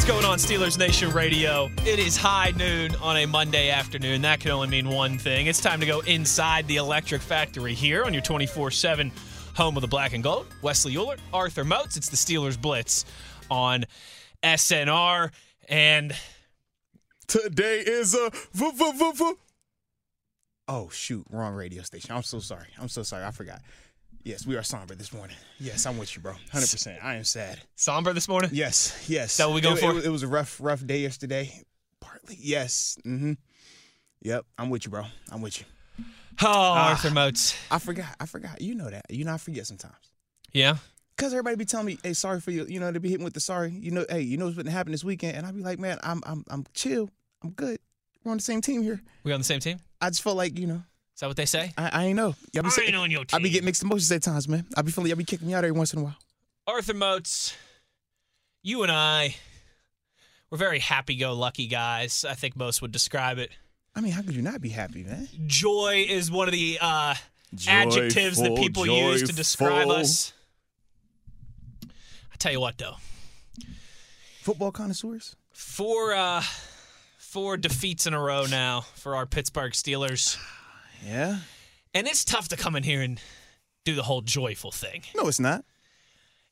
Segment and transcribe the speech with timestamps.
[0.00, 1.70] What's going on, Steelers Nation Radio?
[1.84, 4.22] It is high noon on a Monday afternoon.
[4.22, 5.46] That can only mean one thing.
[5.46, 9.12] It's time to go inside the Electric Factory here on your 24 7
[9.54, 10.46] home of the black and gold.
[10.62, 11.98] Wesley Uhler, Arthur Moats.
[11.98, 13.04] It's the Steelers Blitz
[13.50, 13.84] on
[14.42, 15.32] SNR.
[15.68, 16.14] And
[17.26, 18.30] Today is a.
[20.66, 21.26] Oh, shoot.
[21.28, 22.12] Wrong radio station.
[22.12, 22.68] I'm so sorry.
[22.80, 23.26] I'm so sorry.
[23.26, 23.60] I forgot.
[24.22, 25.36] Yes, we are somber this morning.
[25.58, 26.34] Yes, I'm with you, bro.
[26.52, 27.02] 100%.
[27.02, 27.58] I am sad.
[27.74, 28.50] somber this morning?
[28.52, 29.38] Yes, yes.
[29.38, 29.96] that what we it, for?
[29.96, 31.50] It, it was a rough, rough day yesterday.
[32.00, 32.98] Partly, yes.
[33.06, 33.32] Mm-hmm.
[34.20, 35.04] Yep, I'm with you, bro.
[35.32, 35.66] I'm with you.
[36.42, 37.56] Oh, Arthur Moats.
[37.70, 38.14] I forgot.
[38.20, 38.60] I forgot.
[38.60, 39.06] You know that.
[39.08, 40.12] You know I forget sometimes.
[40.52, 40.76] Yeah?
[41.16, 43.34] Cause everybody be telling me, "Hey, sorry for you." You know, they be hitting with
[43.34, 43.70] the sorry.
[43.70, 45.78] You know, hey, you know what's going to happen this weekend, and I be like,
[45.78, 47.10] "Man, I'm, I'm, I'm chill.
[47.42, 47.78] I'm good.
[48.24, 49.80] We're on the same team here." We on the same team?
[50.00, 50.82] I just felt like, you know,
[51.20, 51.72] that what they say?
[51.78, 52.34] I, I ain't know.
[52.52, 53.38] Y'all be I say- ain't on your team.
[53.38, 54.66] I be getting mixed emotions at times, man.
[54.76, 56.16] I be feeling y'all be kicking me out every once in a while.
[56.66, 57.54] Arthur Moats,
[58.62, 59.34] you and I,
[60.50, 62.24] we're very happy go lucky guys.
[62.28, 63.50] I think most would describe it.
[63.94, 65.28] I mean, how could you not be happy, man?
[65.46, 67.14] Joy is one of the uh,
[67.66, 70.32] adjectives that Joyful, people use to describe us.
[71.84, 72.94] I tell you what, though,
[74.42, 75.36] Football connoisseurs.
[75.52, 76.42] four uh,
[77.18, 80.38] four defeats in a row now for our Pittsburgh Steelers,
[81.04, 81.38] Yeah.
[81.94, 83.20] and it's tough to come in here and
[83.84, 85.02] do the whole joyful thing.
[85.16, 85.64] No, it's not.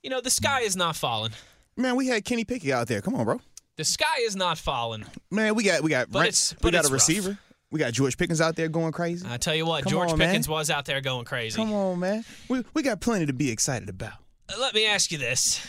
[0.02, 1.32] You know, the sky is not falling.
[1.76, 3.00] Man, we had Kenny Pickett out there.
[3.00, 3.40] Come on, bro.
[3.76, 5.04] The sky is not falling.
[5.30, 6.92] Man, we got we got But Brent- we got a rough.
[6.92, 7.38] receiver.
[7.70, 9.26] We got George Pickens out there going crazy.
[9.28, 10.28] I tell you what, Come George on, man.
[10.30, 11.56] Pickens was out there going crazy.
[11.56, 12.24] Come on, man.
[12.48, 14.14] We we got plenty to be excited about.
[14.58, 15.60] let me ask you this.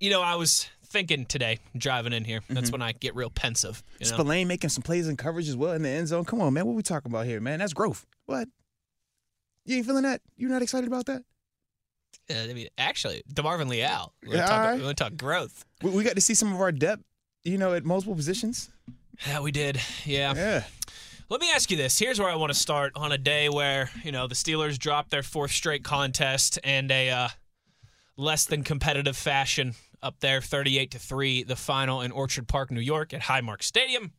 [0.00, 2.40] You know, I was thinking today, driving in here.
[2.48, 3.82] That's when I get real pensive.
[3.98, 4.12] You know?
[4.16, 6.24] Spillane making some plays and coverage as well in the end zone.
[6.24, 6.64] Come on, man.
[6.66, 7.58] What are we talking about here, man?
[7.58, 8.06] That's growth.
[8.26, 8.46] What?
[9.66, 10.20] You ain't feeling that?
[10.36, 11.24] You not excited about that?
[12.30, 14.12] Uh, I mean, actually, DeMarvin Leal.
[14.24, 14.96] We're Yeah, talking, all right.
[14.96, 15.64] to talk growth.
[15.82, 17.02] We, we got to see some of our depth,
[17.42, 18.70] you know, at multiple positions.
[19.26, 19.80] Yeah, we did.
[20.04, 20.32] Yeah.
[20.34, 20.62] Yeah.
[21.28, 21.98] Let me ask you this.
[21.98, 25.10] Here's where I want to start on a day where, you know, the Steelers dropped
[25.10, 27.28] their fourth straight contest and a uh,
[28.16, 32.80] less than competitive fashion up there 38 to 3 the final in Orchard Park, New
[32.80, 34.12] York at Highmark Stadium.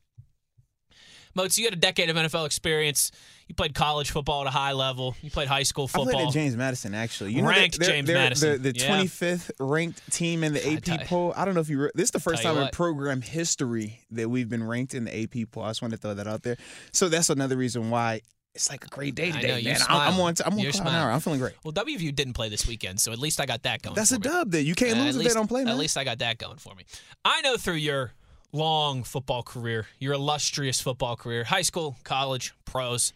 [1.37, 3.11] Moats, you had a decade of NFL experience.
[3.49, 5.15] You played college football at a high level.
[5.21, 6.07] You played high school football.
[6.09, 7.33] I played at James Madison actually.
[7.33, 8.61] You know Ranked that they're, James they're Madison.
[8.61, 9.01] The, the Yeah.
[9.01, 10.97] 25th ranked team in the I AP you.
[11.05, 11.33] poll.
[11.35, 11.81] I don't know if you.
[11.83, 15.23] Re- this is the first time in program history that we've been ranked in the
[15.23, 15.63] AP poll.
[15.63, 16.55] I just wanted to throw that out there.
[16.93, 18.21] So that's another reason why
[18.55, 19.77] it's like a great day today, man.
[19.89, 20.33] I'm, I'm on.
[20.45, 20.99] I'm on You're cloud smiling.
[21.05, 21.13] nine.
[21.13, 21.53] I'm feeling great.
[21.63, 23.95] well, WVU didn't play this weekend, so at least I got that going.
[23.95, 24.21] That's a me.
[24.21, 24.51] dub.
[24.51, 25.73] That you can't Uh, lose at if least, they don't play, man.
[25.73, 26.85] At least I got that going for me.
[27.23, 28.13] I know through your
[28.53, 33.11] long football career, your illustrious football career, high school, college, pros.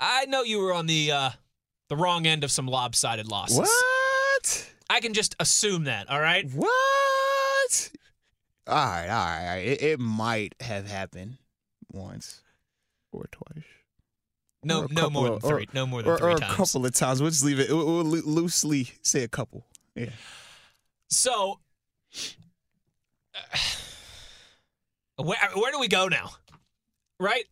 [0.00, 1.30] I know you were on the uh,
[1.88, 3.58] the wrong end of some lopsided losses.
[3.58, 4.70] What?
[4.90, 6.10] I can just assume that.
[6.10, 6.44] All right.
[6.52, 7.90] What?
[8.66, 9.66] All right, all right, all right.
[9.66, 11.36] It, it might have happened
[11.92, 12.42] once
[13.12, 13.64] or twice.
[14.64, 15.62] No, no couple more than three.
[15.64, 16.54] or- no more than Or, three or a times.
[16.54, 17.20] couple of times.
[17.20, 17.70] We'll just leave it.
[17.70, 19.66] We'll, we'll loosely say a couple.
[19.94, 20.10] Yeah.
[21.08, 21.60] So,
[23.34, 26.30] uh, where where do we go now?
[27.20, 27.44] Right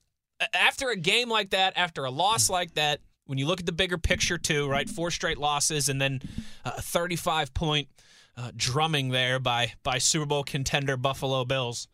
[0.53, 3.73] after a game like that, after a loss like that, when you look at the
[3.73, 4.89] bigger picture too, right?
[4.89, 6.21] Four straight losses and then
[6.65, 7.89] a 35 point
[8.37, 11.87] uh, drumming there by by Super Bowl contender Buffalo Bills.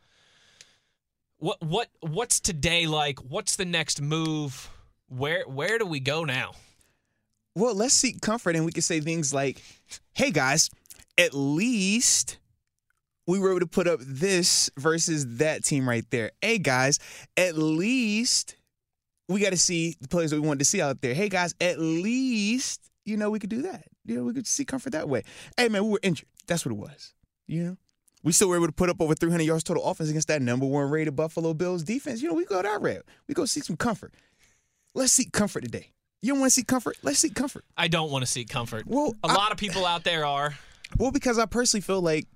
[1.39, 3.19] What what what's today like?
[3.19, 4.71] What's the next move?
[5.09, 6.53] Where where do we go now?
[7.55, 9.61] Well, let's seek comfort and we can say things like,
[10.15, 10.71] hey guys,
[11.17, 12.39] at least
[13.27, 16.31] we were able to put up this versus that team right there.
[16.41, 16.99] Hey guys,
[17.37, 18.57] at least
[19.29, 21.15] we got to see the players that we wanted to see out there.
[21.15, 23.85] Hey guys, at least, you know, we could do that.
[24.05, 25.23] You know, we could see comfort that way.
[25.57, 26.29] Hey man, we were injured.
[26.47, 27.15] That's what it was.
[27.47, 27.77] You know?
[28.23, 30.67] We still were able to put up over 300 yards total offense against that number
[30.67, 32.21] one rated Buffalo Bills defense.
[32.21, 33.07] You know, we go that route.
[33.27, 34.15] We go seek some comfort.
[34.95, 35.93] Let's seek comfort today.
[36.23, 36.97] You don't want to seek comfort?
[37.03, 37.65] Let's seek comfort.
[37.77, 38.87] I don't want to seek comfort.
[38.87, 40.57] Well, a I- lot of people out there are.
[40.97, 42.27] Well, because I personally feel like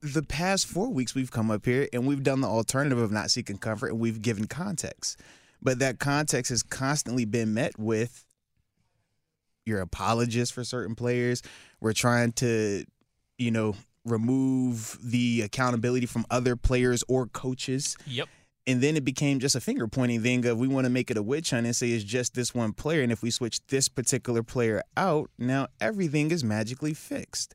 [0.00, 3.30] the past four weeks we've come up here and we've done the alternative of not
[3.30, 5.20] seeking comfort and we've given context.
[5.60, 8.24] But that context has constantly been met with
[9.66, 11.42] your apologists for certain players.
[11.80, 12.84] We're trying to,
[13.38, 13.74] you know,
[14.04, 17.96] remove the accountability from other players or coaches.
[18.06, 18.28] Yep.
[18.66, 21.18] And then it became just a finger pointing thing of we want to make it
[21.18, 23.02] a witch hunt and say it's just this one player.
[23.02, 27.54] And if we switch this particular player out, now everything is magically fixed.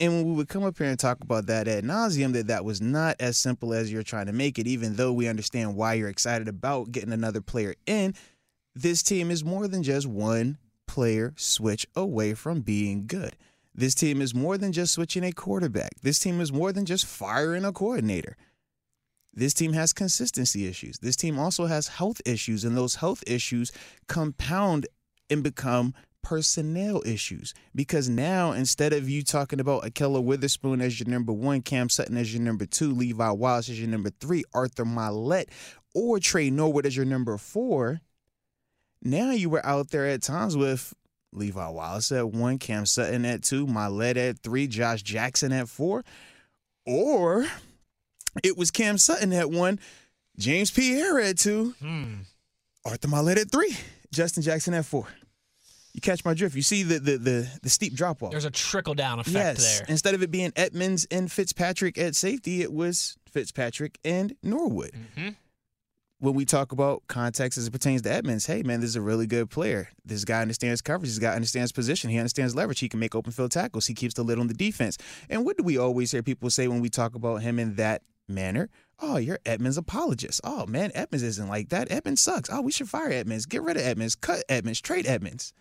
[0.00, 2.64] And when we would come up here and talk about that ad nauseum, that that
[2.64, 5.94] was not as simple as you're trying to make it, even though we understand why
[5.94, 8.14] you're excited about getting another player in,
[8.74, 13.36] this team is more than just one player switch away from being good.
[13.74, 15.92] This team is more than just switching a quarterback.
[16.02, 18.36] This team is more than just firing a coordinator.
[19.36, 20.98] This team has consistency issues.
[20.98, 23.72] This team also has health issues, and those health issues
[24.08, 24.86] compound
[25.30, 27.52] and become personnel issues.
[27.74, 32.16] Because now, instead of you talking about Ahkello Witherspoon as your number one, Cam Sutton
[32.16, 35.48] as your number two, Levi Wallace as your number three, Arthur Maulet,
[35.94, 38.00] or Tre Norwood as your number four,
[39.02, 40.94] now you were out there at times with
[41.32, 46.04] Levi Wallace at one, Cam Sutton at two, Maulet at three, Josh Jackson at four,
[46.86, 47.46] or
[48.42, 49.78] it was Cam Sutton at one,
[50.38, 51.74] James Pierre at two,
[52.84, 53.76] Arthur Maulet at three,
[54.12, 55.06] Justin Jackson at four.
[55.92, 56.56] You catch my drift.
[56.56, 58.32] You see the the the, the steep drop off.
[58.32, 59.78] There's a trickle down effect Yes.
[59.78, 59.86] there.
[59.88, 64.90] Instead of it being Edmunds and Fitzpatrick at safety, it was Fitzpatrick and Norwood.
[64.92, 65.28] Mm-hmm.
[66.18, 69.00] When we talk about context as it pertains to Edmunds, hey man, this is a
[69.00, 69.88] really good player.
[70.04, 71.10] This guy understands coverage.
[71.10, 72.10] This guy understands position.
[72.10, 72.80] He understands leverage.
[72.80, 73.86] He can make open field tackles.
[73.86, 74.96] He keeps the lid on the defense.
[75.30, 78.02] And what do we always hear people say when we talk about him in that
[78.28, 78.70] manner?
[79.00, 80.40] Oh, you're Edmunds apologist.
[80.44, 81.90] Oh man, Edmunds isn't like that.
[81.90, 82.48] Edmunds sucks.
[82.50, 83.46] Oh, we should fire Edmunds.
[83.46, 84.14] Get rid of Edmunds.
[84.14, 84.80] Cut Edmunds.
[84.80, 85.52] Trade Edmunds.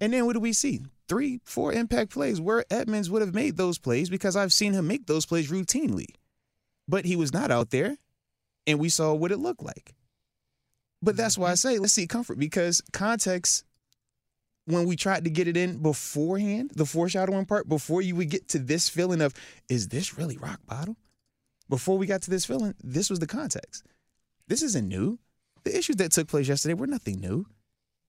[0.00, 0.80] And then what do we see?
[1.08, 4.86] Three, four impact plays where Edmunds would have made those plays because I've seen him
[4.86, 6.06] make those plays routinely.
[6.86, 7.96] But he was not out there,
[8.66, 9.94] and we saw what it looked like.
[11.02, 13.64] But that's why I say let's see comfort because context,
[14.66, 18.48] when we tried to get it in beforehand, the foreshadowing part, before you would get
[18.48, 19.34] to this feeling of,
[19.68, 20.96] is this really rock bottom?
[21.70, 23.84] Before we got to this feeling, this was the context.
[24.48, 25.20] This isn't new.
[25.62, 27.46] The issues that took place yesterday were nothing new.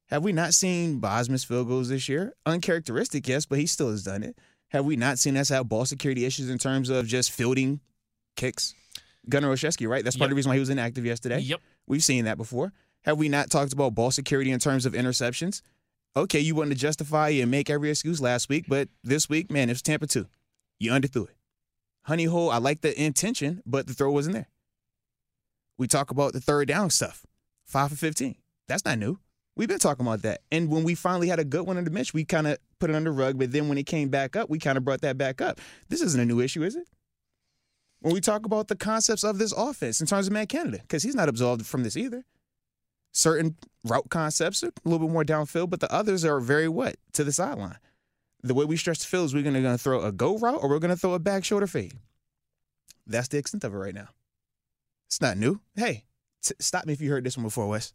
[0.07, 2.33] Have we not seen Boswell's field goals this year?
[2.47, 4.35] Uncharacteristic, yes, but he still has done it.
[4.69, 7.81] Have we not seen us have ball security issues in terms of just fielding
[8.35, 8.74] kicks?
[9.29, 10.03] Gunnar Olszewski, right?
[10.03, 11.39] That's part of the reason why he was inactive yesterday.
[11.41, 11.62] Yep.
[11.85, 12.74] We've seen that before.
[13.03, 15.62] Have we not talked about ball security in terms of interceptions?
[16.15, 19.69] Okay, you wanted to justify and make every excuse last week, but this week, man,
[19.69, 20.25] it was Tampa 2.
[20.79, 21.35] You underthrew it.
[22.03, 24.50] Honey hole, I like the intention, but the throw wasn't there.
[25.77, 27.25] We talk about the third down stuff.
[27.65, 28.36] Five for 15.
[28.67, 29.20] That's not new.
[29.55, 30.41] We've been talking about that.
[30.51, 32.89] And when we finally had a good one on the bench, we kind of put
[32.89, 33.38] it the rug.
[33.38, 35.60] But then when it came back up, we kind of brought that back up.
[35.89, 36.88] This isn't a new issue, is it?
[38.00, 41.03] When we talk about the concepts of this offense in terms of Matt Canada, because
[41.03, 42.25] he's not absolved from this either.
[43.12, 46.96] Certain route concepts are a little bit more downfield, but the others are very what?
[47.13, 47.77] To the sideline.
[48.43, 50.69] The way we stretch the field is we're going to throw a go route or
[50.69, 51.93] we're going to throw a back shoulder fade.
[53.05, 54.07] That's the extent of it right now.
[55.07, 55.60] It's not new.
[55.75, 56.05] Hey,
[56.41, 57.93] t- stop me if you heard this one before, Wes.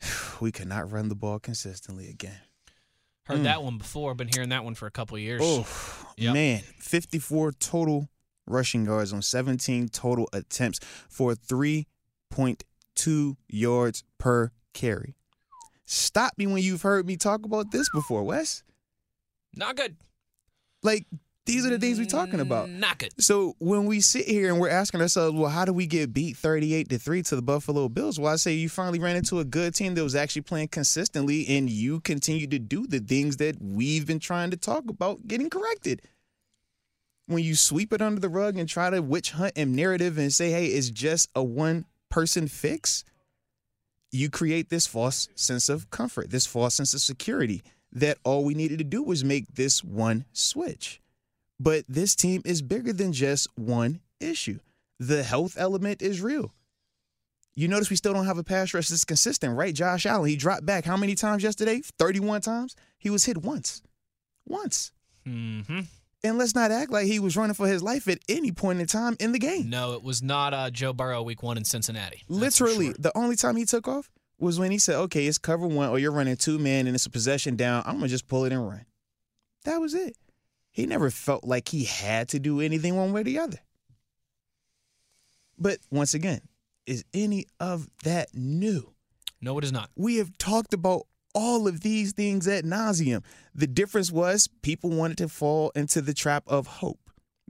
[0.40, 2.38] We cannot run the ball consistently again.
[3.24, 3.44] Heard Mm.
[3.44, 4.14] that one before.
[4.14, 5.40] Been hearing that one for a couple of years.
[5.44, 5.66] Oh,
[6.16, 6.34] Yep.
[6.34, 6.62] man.
[6.78, 8.08] 54 total
[8.46, 15.16] rushing yards on 17 total attempts for 3.2 yards per carry.
[15.84, 18.62] Stop me when you've heard me talk about this before, Wes.
[19.56, 19.96] Not good.
[20.82, 21.06] Like,
[21.46, 22.68] These are the things we're talking about.
[22.68, 23.10] Mm, not good.
[23.22, 26.36] So when we sit here and we're asking ourselves, well, how do we get beat
[26.36, 28.20] 38 to 3 to the Buffalo Bills?
[28.20, 31.46] Well, I say you finally ran into a good team that was actually playing consistently
[31.48, 35.48] and you continue to do the things that we've been trying to talk about getting
[35.48, 36.02] corrected.
[37.28, 40.30] When you sweep it under the rug and try to witch hunt and narrative and
[40.30, 43.04] say, hey, it's just a one person fix,
[44.12, 47.62] you create this false sense of comfort, this false sense of security
[47.92, 51.00] that all we needed to do was make this one switch.
[51.60, 54.58] But this team is bigger than just one issue.
[55.00, 56.52] The health element is real.
[57.54, 59.74] You notice we still don't have a pass rush that's consistent, right?
[59.74, 61.82] Josh Allen, he dropped back how many times yesterday?
[61.98, 62.76] 31 times?
[62.98, 63.82] He was hit once.
[64.46, 64.92] Once.
[65.26, 65.80] Mm-hmm.
[66.24, 68.86] And let's not act like he was running for his life at any point in
[68.86, 69.70] time in the game.
[69.70, 72.22] No, it was not uh, Joe Burrow week one in Cincinnati.
[72.28, 72.96] Literally, sure.
[72.98, 75.98] the only time he took off was when he said, okay, it's cover one or
[75.98, 77.82] you're running two men and it's a possession down.
[77.86, 78.86] I'm going to just pull it and run.
[79.64, 80.16] That was it.
[80.70, 83.58] He never felt like he had to do anything one way or the other.
[85.58, 86.42] But once again,
[86.86, 88.92] is any of that new?
[89.40, 89.90] No, it is not.
[89.96, 91.02] We have talked about
[91.34, 93.24] all of these things at nauseum.
[93.54, 97.00] The difference was people wanted to fall into the trap of hope.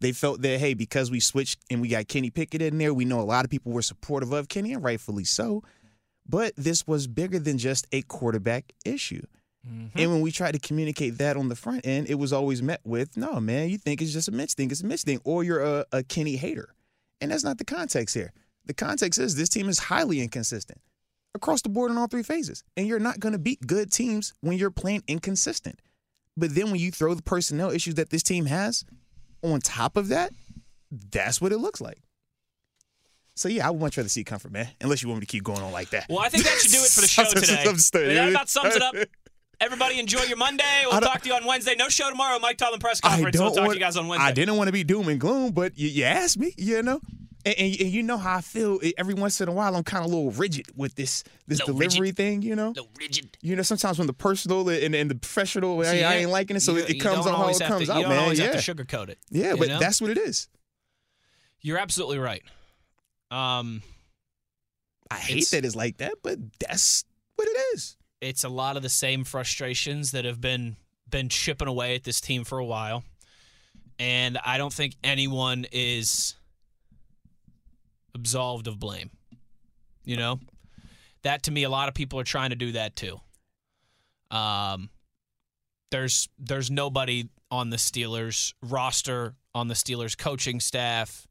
[0.00, 3.04] They felt that, hey, because we switched and we got Kenny Pickett in there, we
[3.04, 5.62] know a lot of people were supportive of Kenny, and rightfully so.
[6.28, 9.22] But this was bigger than just a quarterback issue.
[9.66, 9.98] Mm-hmm.
[9.98, 12.80] And when we tried to communicate that on the front end, it was always met
[12.84, 15.42] with, no, man, you think it's just a Mitch thing, it's a Mitch thing, or
[15.42, 16.74] you're a, a Kenny hater.
[17.20, 18.32] And that's not the context here.
[18.66, 20.80] The context is this team is highly inconsistent
[21.34, 22.62] across the board in all three phases.
[22.76, 25.80] And you're not going to beat good teams when you're playing inconsistent.
[26.36, 28.84] But then when you throw the personnel issues that this team has
[29.42, 30.32] on top of that,
[30.90, 31.98] that's what it looks like.
[33.38, 34.68] So yeah, I would much rather see comfort, man.
[34.80, 36.06] Unless you want me to keep going on like that.
[36.08, 38.14] Well, I think that should do it for the show today.
[38.14, 38.96] That about sums it up.
[39.60, 40.64] Everybody enjoy your Monday.
[40.90, 41.76] We'll talk to you on Wednesday.
[41.76, 42.40] No show tomorrow.
[42.40, 43.36] Mike Tomlin press I conference.
[43.36, 44.26] don't We'll talk want, to you guys on Wednesday.
[44.26, 47.00] I didn't want to be doom and gloom, but you, you asked me, you know.
[47.46, 48.80] And, and, and you know how I feel.
[48.96, 51.74] Every once in a while, I'm kind of a little rigid with this this Little
[51.74, 52.72] delivery thing, you know.
[52.76, 53.38] No rigid.
[53.40, 56.30] You know, sometimes when the personal and, and the professional, I, See, I yeah, ain't
[56.30, 58.18] liking it, so it, it comes don't how it comes to, out, man.
[58.18, 59.18] always yeah, have to sugarcoat it.
[59.30, 59.78] yeah, but know?
[59.78, 60.48] that's what it is.
[61.60, 62.42] you're absolutely right.
[63.30, 63.82] Um,
[65.10, 67.04] I hate It's- that it's like that, but that's
[67.36, 67.96] what it is.
[68.20, 70.76] it's a lot of the same frustrations that have been
[71.08, 73.04] been chipping away at this team for a while,
[73.98, 76.34] and I don't think anyone is
[78.14, 79.10] absolved of blame.
[80.04, 80.40] You know,
[81.22, 83.20] that to me, a lot of people are trying to do that too.
[84.30, 84.90] Um,
[85.90, 91.27] there's there's nobody on the Steelers roster, on the Steelers coaching staff,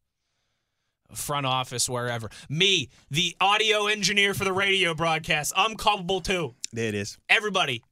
[1.13, 2.29] front office, wherever.
[2.49, 6.55] Me, the audio engineer for the radio broadcast, I'm culpable too.
[6.73, 7.17] There it is.
[7.29, 7.83] Everybody,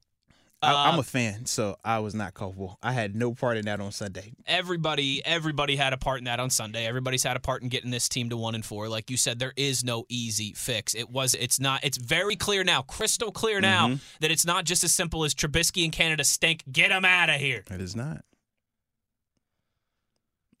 [0.62, 2.78] I, I'm Uh, a fan, so I was not culpable.
[2.82, 4.32] I had no part in that on Sunday.
[4.46, 6.86] everybody, everybody had a part in that on Sunday.
[6.86, 8.88] Everybody's had a part in getting this team to one and four.
[8.88, 10.94] Like you said, there is no easy fix.
[10.94, 11.34] It was.
[11.34, 11.84] It's not.
[11.84, 13.96] It's very clear now, crystal clear now, Mm-hmm.
[14.20, 16.64] that it's not just as simple as Trubisky and Canada stink.
[16.72, 17.62] Get them out of here.
[17.70, 18.24] It is not.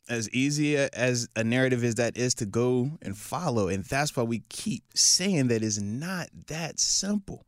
[0.08, 4.22] As easy as a narrative as that is to go and follow, and that's why
[4.22, 7.44] we keep saying that it's not that simple.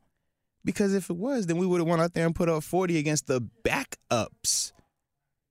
[0.64, 2.98] Because if it was, then we would have went out there and put up 40
[2.98, 4.72] against the backups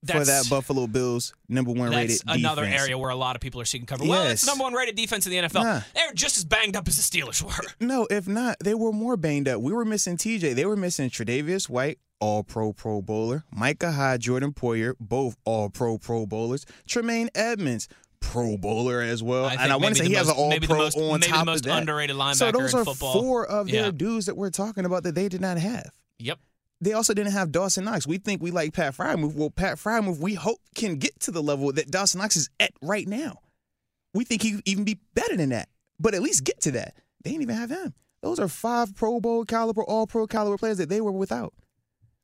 [0.06, 2.82] for that Buffalo Bills number one That's rated another defense.
[2.82, 4.06] area where a lot of people are seeking cover.
[4.06, 5.64] Well, it's the number one rated defense in the NFL.
[5.64, 5.82] Nah.
[5.96, 7.68] They're just as banged up as the Steelers were.
[7.80, 9.62] No, if not, they were more banged up.
[9.62, 10.56] We were missing TJ.
[10.56, 13.44] They were missing Tre'Davious White, All Pro Pro Bowler.
[13.52, 16.66] Micah Hyde, Jordan Poyer, both All Pro Pro Bowlers.
[16.88, 17.88] Tremaine Edmunds,
[18.20, 19.50] Pro Bowler as well.
[19.50, 21.20] think and I want to say he has an All maybe the Pro most- on
[21.20, 21.80] maybe the top most of that.
[21.80, 23.14] underrated So linebacker those in are football.
[23.22, 23.92] four of their Yeah.
[23.92, 25.92] dudes that we're talking about that they did not have.
[26.20, 26.40] Yep.
[26.82, 28.06] They also didn't have Dawson Knox.
[28.08, 29.34] We think we like Pat Freiermuth.
[29.34, 32.72] Well, Pat Freiermuth, we hope can get to the level that Dawson Knox is at
[32.82, 33.40] right now.
[34.14, 35.70] We think he could even be better than that,
[36.00, 36.96] but at least get to that.
[37.24, 37.94] They didn't even have him.
[38.22, 41.54] Those are five Pro Bowl caliber, All Pro caliber players that they were without.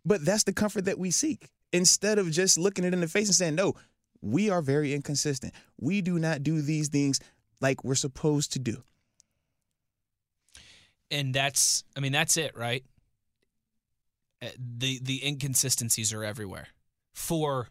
[0.06, 1.50] But that's the comfort that we seek.
[1.72, 3.74] Instead of just looking it in the face and saying, no,
[4.22, 5.54] we are very inconsistent.
[5.80, 7.20] We do not do these things
[7.62, 8.84] like we're supposed to do.
[11.12, 12.84] and that's I mean that's it, right?
[14.42, 16.68] Uh, The the inconsistencies are everywhere.
[17.14, 17.70] For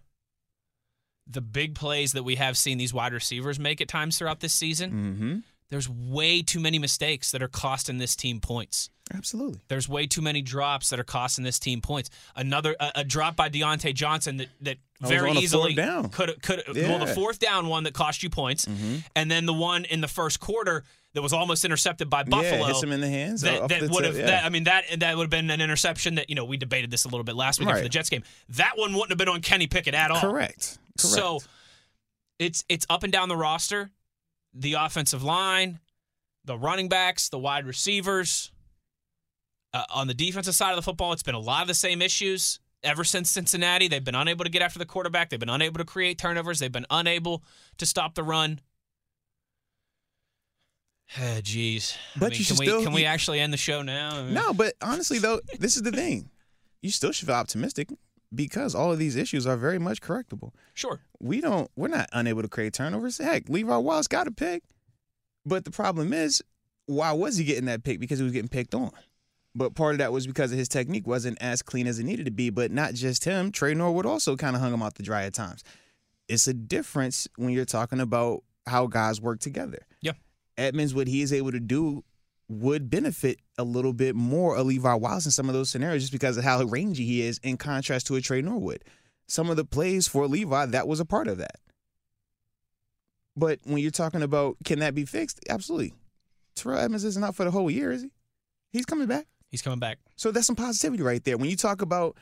[1.27, 4.53] the big plays that we have seen these wide receivers make at times throughout this
[4.53, 5.39] season, Mm-hmm.
[5.73, 8.91] There's way too many mistakes that are costing this team points.
[9.13, 9.61] Absolutely.
[9.69, 12.11] There's way too many drops that are costing this team points.
[12.37, 17.07] Another a, a drop by Diontae Johnson that that very easily could could well the
[17.07, 17.15] Mm-hmm.
[17.15, 18.67] fourth down one that cost you points,
[19.17, 22.61] and then the one in the first quarter that was almost intercepted by Buffalo.
[22.61, 23.41] Yeah, hits him in the hands.
[23.43, 24.27] That, that the would have yeah.
[24.27, 26.91] that I mean that that would have been an interception that you know we debated
[26.91, 27.83] this a little bit last week after Right.
[27.83, 28.23] the Jets game.
[28.51, 30.21] That one wouldn't have been on Kenny Pickett at all.
[30.21, 30.79] Correct.
[30.99, 31.41] So
[32.39, 33.91] it's it's up and down the roster,
[34.55, 35.81] the offensive line,
[36.45, 38.51] the running backs, the wide receivers.
[39.75, 42.03] Uh, on the defensive side of the football, it's been a lot of the same
[42.03, 43.89] issues ever since Cincinnati.
[43.89, 45.31] They've been unable to get after the quarterback.
[45.31, 46.59] They've been unable to create turnovers.
[46.59, 47.43] They've been unable
[47.79, 48.61] to stop the run.
[51.17, 51.97] Jeez.
[52.19, 54.17] But I mean, you can we still- can we actually end the show now?
[54.19, 56.31] I mean- No, but honestly though, this is the thing.
[56.81, 57.89] You still should feel optimistic
[58.35, 60.53] because all of these issues are very much correctable.
[60.75, 61.01] Sure.
[61.21, 63.19] We don't we're not unable to create turnovers.
[63.19, 64.63] Heck, Levi Wallace got a pick.
[65.45, 66.43] But the problem is,
[66.87, 68.01] why was he getting that pick?
[68.01, 68.93] Because he was getting picked on.
[69.55, 72.25] But part of that was because of his technique wasn't as clean as it needed
[72.27, 72.51] to be.
[72.51, 75.35] But not just him, Tre Norwood also kind of hung him out the dry at
[75.35, 75.63] times.
[76.29, 79.87] It's a difference when you're talking about how guys work together.
[80.01, 80.13] Yeah.
[80.57, 82.05] Edmunds, what he is able to do
[82.61, 86.13] would benefit a little bit more of Levi Wallace in some of those scenarios just
[86.13, 88.85] because of how rangy he is in contrast to a Tre Norwood.
[89.27, 91.57] Some of the plays for Levi, that was a part of that.
[93.37, 95.41] But when you're talking about can that be fixed?
[95.49, 95.95] Absolutely.
[96.55, 98.11] Terrell Edmunds isn't out for the whole year, is he?
[98.73, 99.27] He's coming back.
[99.49, 99.99] He's coming back.
[100.17, 101.37] So that's some positivity right there.
[101.37, 102.17] When you talk about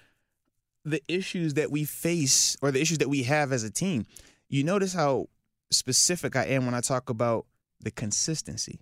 [0.84, 4.06] the issues that we face or the issues that we have as a team,
[4.48, 5.26] you notice how
[5.70, 7.46] specific I am when I talk about
[7.80, 8.80] the consistency.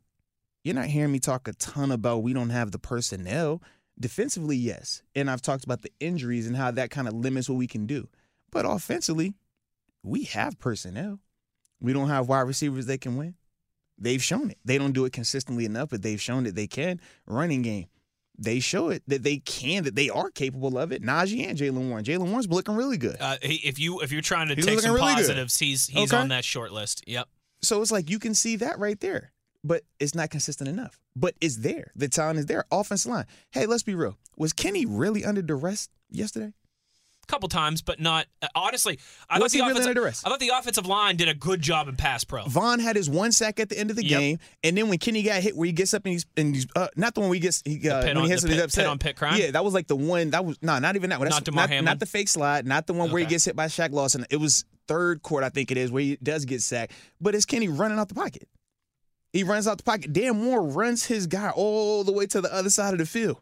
[0.65, 3.63] You're not hearing me talk a ton about we don't have the personnel.
[3.99, 5.03] Defensively, yes.
[5.15, 7.87] And I've talked about the injuries and how that kind of limits what we can
[7.87, 8.09] do.
[8.51, 9.35] But offensively,
[10.03, 11.21] we have personnel.
[11.81, 13.35] We don't have wide receivers that can win.
[13.99, 14.59] They've shown it.
[14.65, 17.01] They don't do it consistently enough, but they've shown that they can.
[17.27, 17.87] Running game,
[18.39, 21.03] they show it that they can, that they are capable of it.
[21.03, 22.05] Najee and Jaylen Warren.
[22.05, 23.17] Jaylen Warren's looking really good.
[23.19, 25.23] Uh, if you if you're trying to He's take some really good.
[25.23, 26.21] positives, he's he's Okay.
[26.23, 27.03] on that short list.
[27.09, 27.29] Yep.
[27.63, 29.33] So it's like you can see that right there,
[29.65, 31.01] but it's not consistent enough.
[31.17, 31.91] But it's there.
[31.97, 32.65] The talent is there.
[32.71, 33.27] Offensive line.
[33.51, 34.17] Hey, let's be real.
[34.37, 36.53] Was Kenny really under duress yesterday?
[37.23, 38.99] A couple times, but not uh, honestly.
[39.29, 40.23] I Was thought the he really offensive?
[40.25, 42.45] I thought the offensive line did a good job in pass pro.
[42.45, 44.19] Von had his one sack at the end of the Yep.
[44.19, 46.67] game, and then when Kenny got hit, where he gets up and he's and he's
[46.75, 48.61] uh, not the one we he gets he uh, when on- he hits the pit-
[48.65, 48.85] upset.
[48.85, 49.39] pit on pit crime?
[49.39, 51.29] Yeah, that was like the one that was no, not even that one.
[51.29, 53.67] That's Not not, not the fake slide, not the one where he gets hit by
[53.67, 54.25] Shaq Lawson.
[54.31, 56.93] It was third quarter, I think it is, where he does get sacked.
[57.21, 58.49] But it's Kenny running out the pocket.
[59.33, 60.13] He runs out the pocket.
[60.13, 63.41] Dan Moore runs his guy all the way to the other side of the field.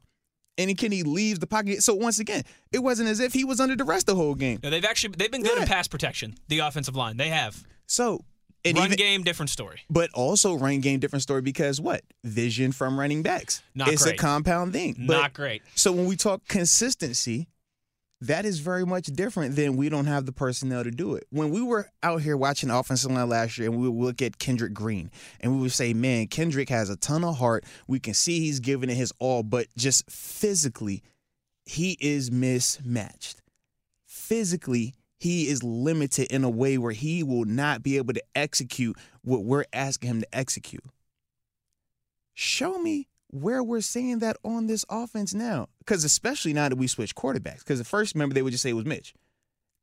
[0.59, 1.83] And then Kenny leaves the pocket.
[1.83, 4.59] So once again, it wasn't as if he was under duress the whole game.
[4.62, 5.66] No, they've actually they've been good in Yeah.
[5.68, 6.35] pass protection.
[6.49, 7.62] The offensive line, they have.
[7.87, 8.25] So
[8.64, 9.83] and Run even, game, different story.
[9.88, 12.03] But also run game different story because what?
[12.25, 13.62] Vision from running backs.
[13.77, 14.14] Not it's great.
[14.14, 15.05] a compound thing.
[15.07, 15.62] But- Not great.
[15.77, 17.49] So when we talk consistency,
[18.22, 21.24] that is very much different than we don't have the personnel to do it.
[21.31, 24.38] When we were out here watching offensive line last year and we would look at
[24.38, 27.64] Kendrick Green and we would say, man, Kendrick has a ton of heart.
[27.87, 31.02] We can see he's giving it his all, but just physically,
[31.66, 33.42] he is mismatched.
[34.07, 38.96] Physically, he is limited in a way where he will not be able to execute
[39.22, 40.85] what we're asking him to execute.
[42.33, 45.68] Show me where we're saying that on this offense now.
[45.80, 47.58] Because especially now that we switch quarterbacks.
[47.60, 49.14] Because at first, remember, they would just say it was Mitch.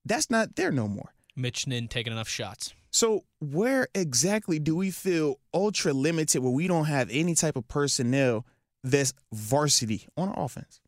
[0.06, 1.14] That's not there no more.
[1.36, 2.74] Mitch Nin taking enough shots.
[2.92, 7.68] So where exactly do we feel ultra limited where we don't have any type of
[7.68, 8.46] personnel
[8.84, 10.80] that's varsity on our offense?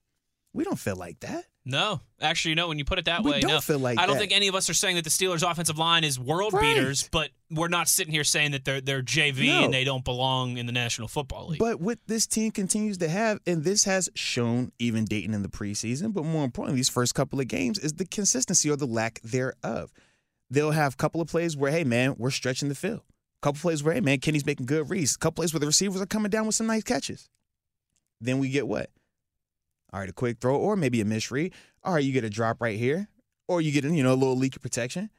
[0.53, 1.45] We don't feel like that.
[1.65, 3.59] No, actually, you know, when you put it that We way, don't no.
[3.59, 4.19] feel like I don't that.
[4.19, 6.75] think any of us are saying that the Steelers' offensive line is world Right.
[6.75, 9.65] beaters, but we're not sitting here saying that they're they're JV No.
[9.65, 11.59] and they don't belong in the National Football League.
[11.59, 15.49] But what this team continues to have, and this has shown even Dayton in the
[15.49, 19.19] preseason, but more importantly, these first couple of games, is the consistency or the lack
[19.21, 19.91] thereof.
[20.49, 23.01] They'll have a couple of plays where, hey, man, we're stretching the field.
[23.01, 25.15] A couple of plays where, hey, man, Kenny's making good reads.
[25.15, 27.29] A couple plays where the receivers are coming down with some nice catches.
[28.21, 28.89] Then we get what?
[29.93, 31.51] All right, a quick throw or maybe a misread.
[31.83, 33.07] All right, you get a drop right here,
[33.47, 35.09] or you get, you know, a little leak of protection.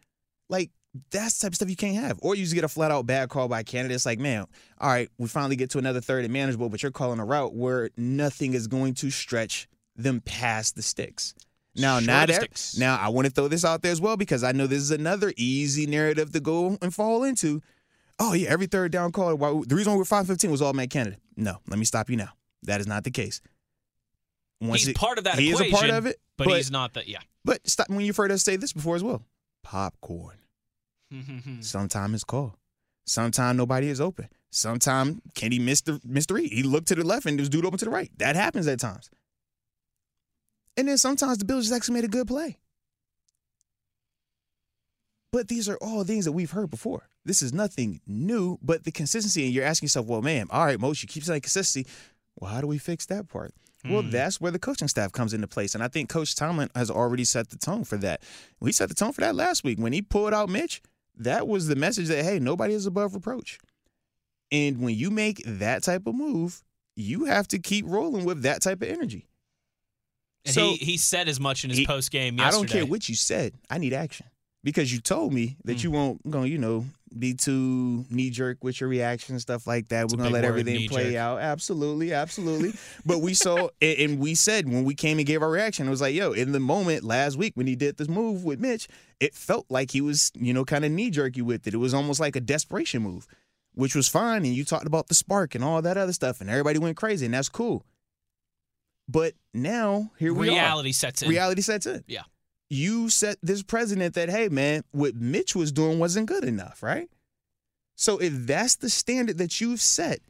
[0.48, 0.70] Like,
[1.10, 2.18] that's the type of stuff you can't have.
[2.22, 3.94] Or you just get a flat out bad call by Canada.
[3.94, 4.46] It's like, man,
[4.80, 7.54] all right, we finally get to another third and manageable, but you're calling a route
[7.54, 11.34] where nothing is going to stretch them past the sticks.
[11.74, 12.78] Now, Short not of the every, sticks.
[12.78, 14.90] now I want to throw this out there as well because I know this is
[14.90, 17.60] another easy narrative to go and fall into.
[18.18, 19.34] Oh yeah, every third down call.
[19.34, 21.16] Why, the reason why we're five fifteen was all Matt Canada.
[21.36, 22.30] No, let me stop you now.
[22.62, 23.42] That is not the case.
[24.58, 25.66] Once he's it- part of that he equation.
[25.66, 27.08] is a part of it, but, he's not that.
[27.08, 27.18] Yeah.
[27.44, 29.22] But stop when you've heard us say this before as well.
[29.62, 30.38] Popcorn.
[31.12, 31.60] Mm-hmm.
[31.60, 32.52] Sometime it's called.
[33.04, 34.28] Sometimes nobody is open.
[34.50, 36.52] Sometime Kenny missed the missed the read.
[36.52, 38.10] He looked to the left and there's dude open to the right.
[38.18, 39.10] That happens at times.
[40.76, 42.58] And then sometimes the Bills just actually made a good play.
[45.32, 47.08] But these are all things that we've heard before.
[47.24, 50.78] This is nothing new, but the consistency, and you're asking yourself, well, man, all right,
[50.78, 51.90] Moshe, you keep saying consistency.
[52.38, 53.52] Well, how do we fix that part?
[53.84, 54.10] Well, hmm.
[54.10, 55.74] that's where the coaching staff comes into place.
[55.74, 58.22] And I think Coach Tomlin has already set the tone for that.
[58.60, 59.78] We set the tone for that last week.
[59.78, 60.82] When he pulled out Mitch,
[61.18, 63.58] that was the message that, hey, nobody is above reproach.
[64.52, 66.62] And when you make that type of move,
[66.94, 69.26] you have to keep rolling with that type of energy.
[70.44, 73.08] And So- he, he said as much in his post game I don't care what
[73.08, 73.54] you said.
[73.68, 74.26] I need action
[74.62, 75.82] because you told me that Mm.
[75.84, 79.88] you won't go, you know, be too knee jerk with your reaction and stuff like
[79.88, 80.04] that.
[80.04, 81.40] It's We're gonna let word, everything play out.
[81.40, 82.72] Absolutely, absolutely.
[83.04, 85.90] but we saw, and and we said when we came and gave our reaction, it
[85.90, 88.88] was like, yo, in the moment last week when he did this move with Mitch,
[89.20, 91.74] it felt like he was, you know, kind of knee jerky with it.
[91.74, 93.26] It was almost like a desperation move,
[93.74, 94.44] which was fine.
[94.44, 97.24] And you talked about the spark and all that other stuff, and everybody went crazy,
[97.26, 97.84] and that's cool.
[99.08, 101.28] But now here we are Reality sets in.
[101.28, 102.02] reality sets in.
[102.08, 102.22] Yeah.
[102.68, 107.08] You set this president that, hey, man, what Mitch was doing wasn't good enough, right?
[107.94, 110.20] So if that's the standard that you've set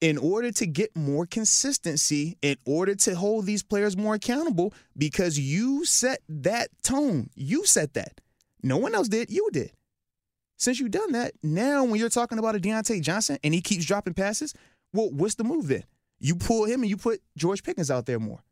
[0.00, 5.38] in order to get more consistency, in order to hold these players more accountable, because
[5.38, 8.20] you set that tone, you set that.
[8.62, 9.72] No one else did, you did.
[10.58, 13.84] Since you've done that, now when you're talking about a Diontae Johnson and he keeps
[13.84, 14.54] dropping passes,
[14.92, 15.84] well, what's the move then?
[16.18, 18.42] You pull him and you put George Pickens out there more.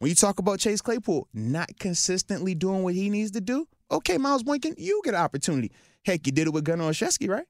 [0.00, 4.16] When you talk about Chase Claypool not consistently doing what he needs to do, okay,
[4.16, 5.72] Miles Boykin, you get an opportunity.
[6.06, 7.44] Heck, you did it with Gunnar Olszewski, right?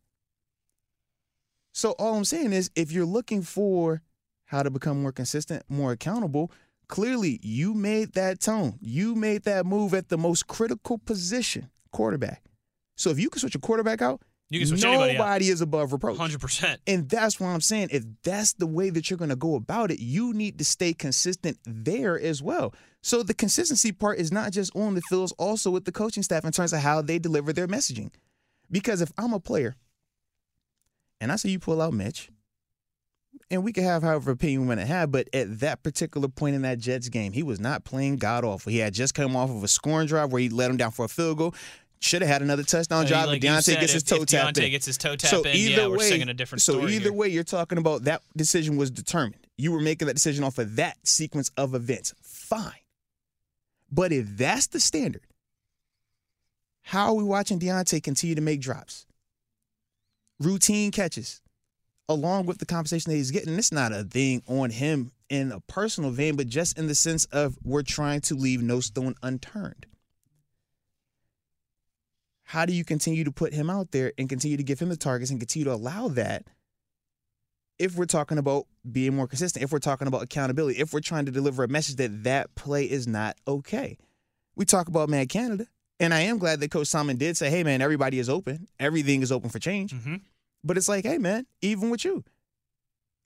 [1.72, 4.02] So all I'm saying is, if you're looking for
[4.46, 6.50] how to become more consistent, more accountable,
[6.88, 8.80] clearly you made that tone.
[8.80, 12.42] You made that move at the most critical position, quarterback.
[12.96, 15.18] So if you can switch a quarterback out, You can switch anybody out.
[15.18, 16.18] nobody is above reproach.
[16.18, 16.78] 100%.
[16.88, 17.88] And that's what I'm saying.
[17.92, 20.92] If that's the way that you're going to go about it, you need to stay
[20.92, 22.74] consistent there as well.
[23.00, 26.44] So the consistency part is not just on the fields, also with the coaching staff
[26.44, 28.10] in terms of how they deliver their messaging.
[28.70, 29.76] Because if I'm a player
[31.20, 32.28] and I see you pull out Mitch,
[33.50, 36.56] and we could have however opinion we want to have, but at that particular point
[36.56, 38.70] in that Jets game, he was not playing god awful.
[38.70, 41.04] He had just come off of a scoring drive where he let him down for
[41.04, 41.54] a field goal.
[42.02, 43.26] Should have had another touchdown uh, drive.
[43.26, 44.70] like and Diontae gets his toe tapped Diontae in.
[44.70, 47.04] gets his toe So tapped in, either yeah, we're way, singing a different so either
[47.04, 47.12] here.
[47.12, 49.46] way, you're talking about that decision was determined.
[49.58, 52.14] You were making that decision off of that sequence of events.
[52.22, 52.72] Fine.
[53.92, 55.26] But if that's the standard,
[56.82, 59.04] how are we watching Diontae continue to make drops?
[60.38, 61.42] Routine catches,
[62.08, 63.54] along with the compensation that he's getting.
[63.58, 67.26] It's not a thing on him in a personal vein, but just in the sense
[67.26, 69.84] of we're trying to leave no stone unturned.
[72.50, 74.96] How do you continue to put him out there and continue to give him the
[74.96, 76.48] targets and continue to allow that
[77.78, 81.26] if we're talking about being more consistent, if we're talking about accountability, if we're trying
[81.26, 83.96] to deliver a message that that play is not okay.
[84.56, 85.66] We talk about man Canada,
[86.00, 88.66] and I am glad that Coach Simon did say, "Hey man, everybody is open.
[88.80, 90.16] Everything is open for change." hmm
[90.64, 92.24] But it's like, hey man, even with you,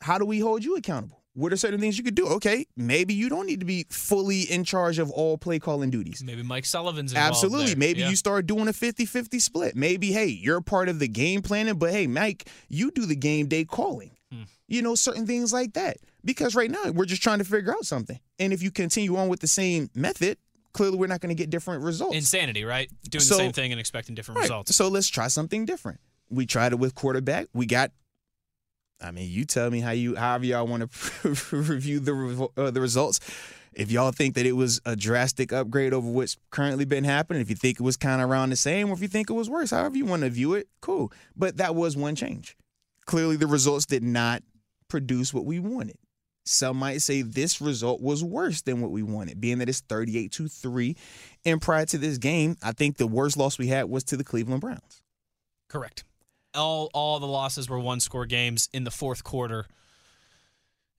[0.02, 1.23] how do we hold you accountable?
[1.34, 2.26] What are certain things you could do?
[2.28, 6.22] Okay, maybe you don't need to be fully in charge of all play calling duties.
[6.24, 7.66] Maybe Mike Sullivan's involved Absolutely.
[7.66, 7.76] there.
[7.76, 8.10] Maybe Yeah.
[8.10, 9.74] you start doing a 50 50 split.
[9.74, 13.48] Maybe, hey, you're part of the game planning, but hey, Mike, you do the game
[13.48, 14.12] day calling.
[14.32, 14.42] Hmm.
[14.68, 15.96] You know, certain things like that.
[16.24, 18.18] Because right now, we're just trying to figure out something.
[18.38, 20.38] And if you continue on with the same method,
[20.72, 22.14] clearly we're not going to get different results.
[22.16, 22.88] insanity, right?
[23.10, 24.44] Doing So- the same thing and expecting different Right.
[24.44, 24.74] results.
[24.74, 25.98] So let's try something different.
[26.30, 27.48] We tried it with quarterback.
[27.52, 27.90] We got.
[29.00, 32.80] I mean, you tell me how you, however y'all want to review the uh, the
[32.80, 33.20] results.
[33.72, 37.50] If y'all think that it was a drastic upgrade over what's currently been happening, if
[37.50, 39.50] you think it was kind of around the same, or if you think it was
[39.50, 41.12] worse, however you want to view it, cool.
[41.36, 42.56] But that was one change.
[43.04, 44.42] Clearly, the results did not
[44.88, 45.96] produce what we wanted.
[46.46, 50.30] Some might say this result was worse than what we wanted, being that it's 38
[50.32, 50.96] to 3.
[51.44, 54.24] And prior to this game, I think the worst loss we had was to the
[54.24, 55.02] Cleveland Browns.
[55.68, 56.04] Correct.
[56.54, 59.66] All all the losses were one score games in the fourth quarter,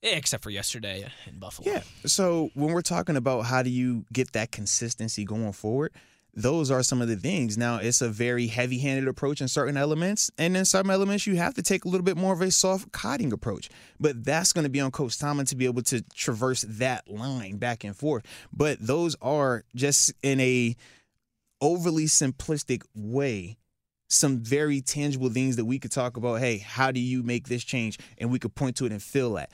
[0.03, 1.71] except for yesterday in Buffalo.
[1.71, 1.81] Yeah.
[2.05, 5.93] So when we're talking about how do you get that consistency going forward,
[6.35, 7.57] those are some of the things.
[7.57, 10.29] Now, it's a very heavy handed approach in certain elements.
[10.37, 12.91] And in some elements, you have to take a little bit more of a soft
[12.91, 13.69] cotting approach.
[13.99, 17.57] But that's going to be on Coach Tomlin to be able to traverse that line
[17.57, 18.25] back and forth.
[18.51, 20.75] But those are just in a
[21.61, 23.57] overly simplistic way
[24.07, 26.35] some very tangible things that we could talk about.
[26.35, 27.97] Hey, how do you make this change?
[28.17, 29.51] And we could point to it and feel that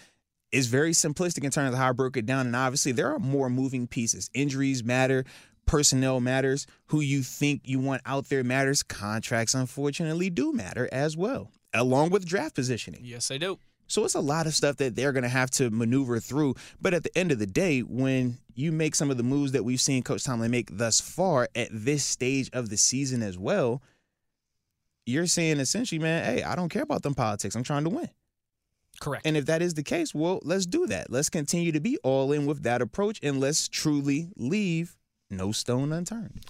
[0.52, 2.46] it's very simplistic in terms of how I broke it down.
[2.46, 4.30] And obviously, there are more moving pieces.
[4.34, 5.24] Injuries matter,
[5.66, 8.84] personnel matters, who you think you want out there matters.
[8.84, 13.02] Contracts, unfortunately, do matter as well, along with draft positioning.
[13.04, 13.60] Yes, I do.
[13.88, 16.56] So it's a lot of stuff that they're going to have to maneuver through.
[16.80, 19.66] But at the end of the day, when you make some of the moves that
[19.66, 23.82] we've seen Coach Tomlin make thus far at this stage of the season as well,
[25.06, 27.56] you're saying essentially, man, hey, I don't care about them politics.
[27.56, 28.10] I'm trying to win.
[29.00, 29.26] Correct.
[29.26, 31.12] And if that is the case, well, let's do that.
[31.12, 34.96] Let's continue to be all in with that approach and let's truly leave
[35.30, 36.42] no stone unturned.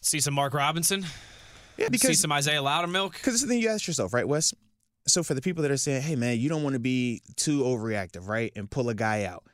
[0.00, 1.04] See some Mark Robinson.
[1.76, 3.12] Yeah, because See some Isaiah Loudermilk.
[3.12, 4.52] because it's the thing you ask yourself, right, Wes?
[5.06, 7.62] So for the people that are saying, "Hey, man, you don't want to be too
[7.62, 9.44] overreactive, right, and pull a guy out,"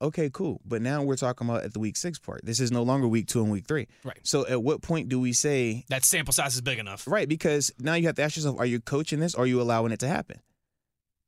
[0.00, 0.60] okay, cool.
[0.64, 2.40] But now we're talking about at the week six part.
[2.44, 3.88] This is no longer week two and week three.
[4.04, 4.18] Right.
[4.22, 7.06] So at what point do we say, That sample size is big enough.
[7.06, 7.28] right?
[7.28, 9.34] Because now you have to ask yourself, are you coaching this?
[9.34, 10.40] Or are you allowing it to happen?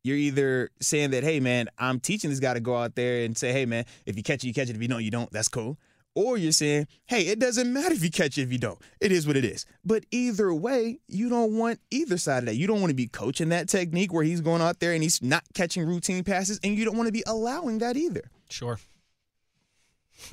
[0.04, 3.36] You're either saying that, hey, man, I'm teaching this guy to go out there and
[3.36, 4.76] say, hey, man, if you catch it, you catch it.
[4.76, 5.30] If you don't, you don't.
[5.32, 5.76] That's cool.
[6.14, 8.78] Or you're saying, hey, it doesn't matter if you catch it, if you don't.
[9.00, 9.66] It is what it is.
[9.84, 12.56] But either way, you don't want either side of that.
[12.56, 15.22] You don't want to be coaching that technique where he's going out there and he's
[15.22, 18.30] not catching routine passes, and you don't want to be allowing that either.
[18.50, 18.78] Sure.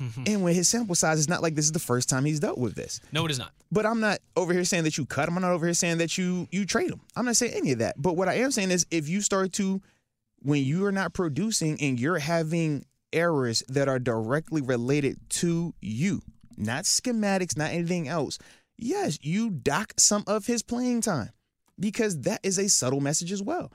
[0.26, 2.58] and when his sample size is not like this is the first time he's dealt
[2.58, 3.00] with this.
[3.12, 3.52] No, it is not.
[3.70, 5.36] But I'm not over here saying that you cut him.
[5.36, 7.00] I'm not over here saying that you you trade him.
[7.14, 8.00] I'm not saying any of that.
[8.00, 9.80] But what I am saying is if you start to
[10.40, 16.22] when you are not producing and you're having errors that are directly related to you,
[16.56, 18.38] not schematics, not anything else,
[18.76, 21.30] yes, you dock some of his playing time
[21.78, 23.72] because that is a subtle message as well.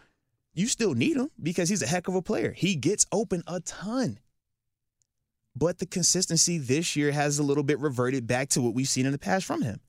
[0.54, 2.52] You still need him because he's a heck of a player.
[2.52, 4.20] He gets open a ton.
[5.56, 9.06] But the consistency this year has a little bit reverted back to what we've seen
[9.06, 9.82] in the past from him.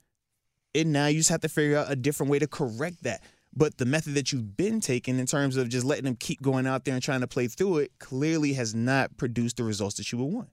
[0.75, 3.22] And now you just have to figure out a different way to correct that.
[3.55, 6.66] But the method that you've been taking in terms of just letting him keep going
[6.66, 10.11] out there and trying to play through it clearly has not produced the results that
[10.11, 10.48] you would want.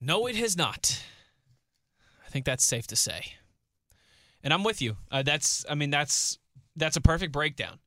[0.00, 1.02] No, it has not.
[2.24, 3.32] I think that's safe to say.
[4.42, 4.96] And I'm with you.
[5.10, 6.38] Uh, that's, I mean, that's
[6.76, 7.78] that's a perfect breakdown.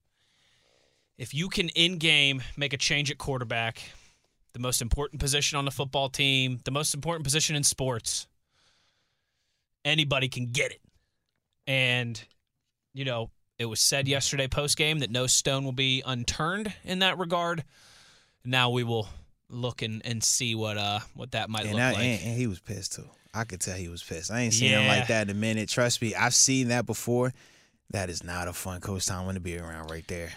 [1.18, 3.82] If you can in game make a change at quarterback,
[4.54, 8.28] the most important position on the football team, the most important position in sports,
[9.86, 10.82] anybody can get it.
[11.68, 12.22] And
[12.94, 17.00] you know, it was said yesterday post game that no stone will be unturned in
[17.00, 17.64] that regard.
[18.44, 19.08] Now we will
[19.50, 22.00] look and, and see what uh what that might And, look I, like.
[22.04, 23.10] and, and he was pissed too.
[23.34, 24.32] I could tell he was pissed.
[24.32, 25.70] I ain't seen him like that in a minute.
[25.70, 27.32] Trust me, I've seen that before.
[27.92, 30.32] That is not a fun coach Tomlin to be around right there.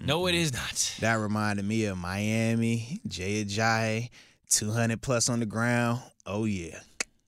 [0.00, 0.94] No, it is not.
[1.00, 4.10] That reminded me of Miami, Jay Ajayi,
[4.50, 6.00] 200 plus on the ground.
[6.24, 6.78] Oh, yeah.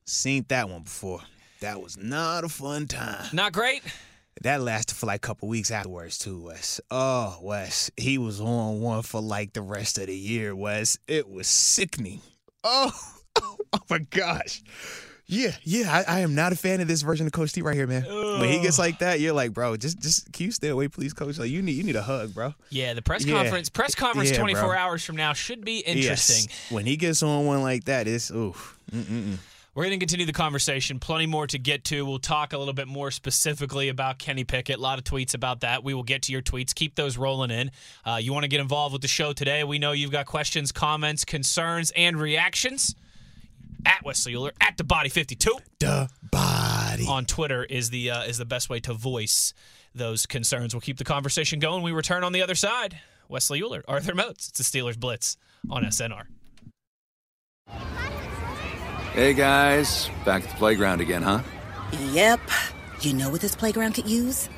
[0.05, 1.21] Seen that one before.
[1.61, 3.27] That was not a fun time.
[3.33, 3.83] Not great.
[4.43, 6.81] That lasted for like a couple weeks afterwards, too, Wes.
[6.91, 7.91] Oh, Wes.
[7.97, 10.97] He was on one for like the rest of the year, Wes.
[11.09, 12.21] It was sickening.
[12.63, 12.93] Oh,
[13.43, 13.57] oh,
[13.91, 14.63] my gosh.
[15.31, 17.75] Yeah, yeah, I, I am not a fan of this version of Coach T right
[17.77, 18.03] here, man.
[18.05, 21.13] When he gets like that, you're like, bro, just just can you stay away, please,
[21.13, 21.39] Coach?
[21.39, 22.55] Like you need you need a hug, bro.
[22.71, 23.35] Yeah, the press Yeah.
[23.35, 24.73] conference press conference Yeah, 24 bro.
[24.79, 26.47] hours from now should be interesting.
[26.49, 26.71] Yes.
[26.71, 28.79] When he gets on one like that, it's oof.
[28.91, 29.37] Mm-mm-mm.
[29.75, 30.99] We're going to continue the conversation.
[30.99, 32.05] Plenty more to get to.
[32.05, 34.79] We'll talk a little bit more specifically about Kenny Pickett.
[34.79, 35.85] A lot of tweets about that.
[35.85, 36.75] We will get to your tweets.
[36.75, 37.71] Keep those rolling in.
[38.05, 39.63] Uh, you want to get involved with the show today?
[39.63, 42.97] We know you've got questions, comments, concerns, and reactions.
[43.89, 47.07] At Wesley Uhler, at the Body 52 The body.
[47.09, 49.55] on Twitter is the uh, is the best way to voice
[49.95, 50.75] those concerns.
[50.75, 51.83] We'll keep the conversation going.
[51.83, 52.99] We return on the other side.
[53.31, 54.49] Wesley Uhler, Arthur Moats.
[54.51, 55.39] It's the Steelers Blitz
[55.71, 56.25] on SNR.
[59.15, 61.41] Hey guys, back at the playground again, huh?
[62.13, 62.41] Yep.
[63.01, 64.49] You know what this playground could use?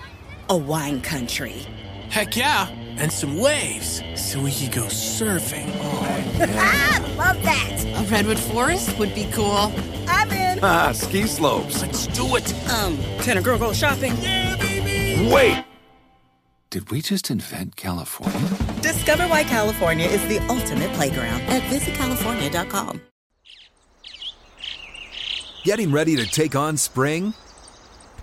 [0.49, 1.65] A wine country.
[2.11, 5.69] Heck yeah, and some waves so we could go surfing.
[6.57, 7.85] Ah, love that.
[7.85, 9.73] A redwood forest would be cool.
[10.09, 10.59] I'm in.
[10.63, 11.83] Ah, ski slopes.
[11.83, 12.53] Let's do it.
[12.71, 14.15] Um, can a girl go shopping?
[15.31, 15.65] Wait!
[16.71, 18.49] Did we just invent California?
[18.81, 23.01] Discover why California is the ultimate playground at visitcalifornia.com.
[25.65, 27.35] Getting ready to take on spring?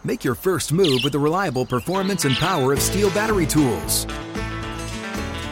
[0.03, 4.07] Make your first move with the reliable performance and power of STIHL battery tools.